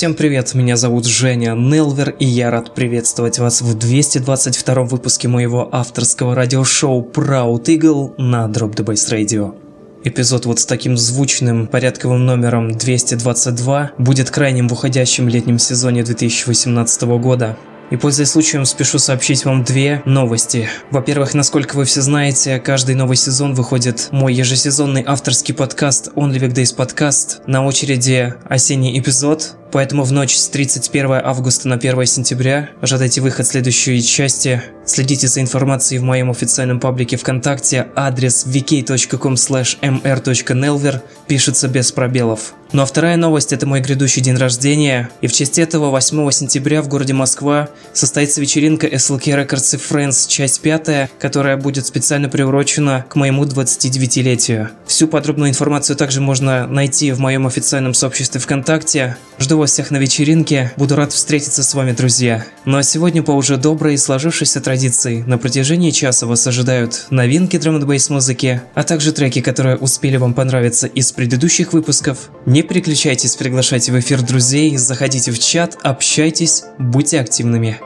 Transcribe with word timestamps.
Всем 0.00 0.14
привет, 0.14 0.54
меня 0.54 0.78
зовут 0.78 1.04
Женя 1.04 1.52
Нелвер, 1.52 2.16
и 2.18 2.24
я 2.24 2.50
рад 2.50 2.74
приветствовать 2.74 3.38
вас 3.38 3.60
в 3.60 3.74
222 3.78 4.84
выпуске 4.84 5.28
моего 5.28 5.68
авторского 5.70 6.34
радиошоу 6.34 7.06
Proud 7.06 7.64
Eagle 7.66 8.14
на 8.16 8.46
Drop 8.46 8.74
the 8.74 8.82
Bass 8.82 9.12
Radio. 9.12 9.54
Эпизод 10.02 10.46
вот 10.46 10.58
с 10.58 10.64
таким 10.64 10.96
звучным 10.96 11.66
порядковым 11.66 12.24
номером 12.24 12.70
222 12.72 13.90
будет 13.98 14.30
крайним 14.30 14.68
в 14.68 14.72
уходящем 14.72 15.28
летнем 15.28 15.58
сезоне 15.58 16.02
2018 16.02 17.02
года. 17.02 17.58
И 17.90 17.96
пользуясь 17.96 18.30
случаем, 18.30 18.64
спешу 18.64 18.98
сообщить 18.98 19.44
вам 19.44 19.64
две 19.64 20.00
новости. 20.06 20.70
Во-первых, 20.90 21.34
насколько 21.34 21.76
вы 21.76 21.84
все 21.84 22.00
знаете, 22.00 22.58
каждый 22.58 22.94
новый 22.94 23.16
сезон 23.16 23.52
выходит 23.52 24.08
мой 24.12 24.32
ежесезонный 24.32 25.04
авторский 25.06 25.52
подкаст 25.52 26.12
Only 26.14 26.38
Weekdays 26.38 26.74
Podcast. 26.74 27.42
На 27.46 27.66
очереди 27.66 28.32
осенний 28.48 28.98
эпизод, 28.98 29.56
Поэтому 29.72 30.04
в 30.04 30.12
ночь 30.12 30.36
с 30.36 30.48
31 30.48 31.12
августа 31.24 31.68
на 31.68 31.76
1 31.76 32.06
сентября 32.06 32.70
ожидайте 32.80 33.20
выход 33.20 33.46
следующей 33.46 34.02
части. 34.02 34.62
Следите 34.84 35.28
за 35.28 35.40
информацией 35.40 36.00
в 36.00 36.04
моем 36.04 36.30
официальном 36.30 36.80
паблике 36.80 37.16
ВКонтакте. 37.16 37.88
Адрес 37.94 38.44
vk.com 38.46 39.34
mr.nelver 39.34 41.00
пишется 41.26 41.68
без 41.68 41.92
пробелов. 41.92 42.54
Ну 42.72 42.82
а 42.82 42.86
вторая 42.86 43.16
новость– 43.16 43.52
это 43.54 43.66
мой 43.66 43.80
грядущий 43.80 44.22
день 44.22 44.36
рождения. 44.36 45.10
И 45.20 45.26
в 45.26 45.32
честь 45.32 45.58
этого 45.58 45.90
8 45.90 46.30
сентября 46.30 46.82
в 46.82 46.88
городе 46.88 47.12
Москва 47.12 47.68
состоится 47.92 48.40
вечеринка 48.40 48.86
SLK 48.86 49.44
Records 49.44 49.74
и 49.74 49.78
Friends, 49.78 50.28
часть 50.28 50.60
пятая, 50.60 51.10
которая 51.18 51.56
будет 51.56 51.86
специально 51.86 52.28
приурочена 52.28 53.04
к 53.08 53.16
моему 53.16 53.44
29-летию. 53.44 54.70
Всю 54.86 55.08
подробную 55.08 55.50
информацию 55.50 55.96
также 55.96 56.20
можно 56.20 56.68
найти 56.68 57.10
в 57.10 57.18
моем 57.18 57.46
официальном 57.46 57.92
сообществе 57.92 58.40
ВКонтакте. 58.40 59.16
Жду 59.40 59.58
вас 59.60 59.72
всех 59.72 59.90
на 59.90 59.98
вечеринке, 59.98 60.72
буду 60.76 60.96
рад 60.96 61.12
встретиться 61.12 61.62
с 61.62 61.74
вами, 61.74 61.92
друзья. 61.92 62.44
Ну 62.64 62.78
а 62.78 62.82
сегодня 62.82 63.22
по 63.22 63.30
уже 63.32 63.56
доброй 63.56 63.94
и 63.94 63.96
сложившейся 63.96 64.60
традиции 64.60 65.22
на 65.26 65.38
протяжении 65.38 65.90
часа 65.90 66.26
вас 66.26 66.46
ожидают 66.46 67.06
новинки 67.10 67.56
драм 67.58 67.76
н 67.76 68.00
музыки, 68.08 68.62
а 68.74 68.82
также 68.82 69.12
треки, 69.12 69.40
которые 69.40 69.76
успели 69.76 70.16
вам 70.16 70.34
понравиться 70.34 70.86
из 70.86 71.12
предыдущих 71.12 71.72
выпусков. 71.72 72.30
Не 72.46 72.62
переключайтесь, 72.62 73.36
приглашайте 73.36 73.92
в 73.92 74.00
эфир 74.00 74.22
друзей, 74.22 74.76
заходите 74.76 75.30
в 75.30 75.38
чат, 75.38 75.76
общайтесь, 75.82 76.64
будьте 76.78 77.20
активными. 77.20 77.78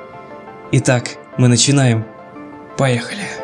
Итак, 0.72 1.16
мы 1.36 1.48
начинаем. 1.48 2.04
Поехали. 2.78 3.43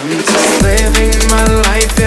I'm 0.00 0.08
just 0.10 0.62
living 0.62 1.10
my 1.28 1.44
life 1.44 1.97